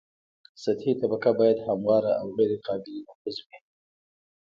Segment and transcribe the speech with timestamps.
[0.63, 3.57] سطحي طبقه باید همواره او غیر قابل نفوذ وي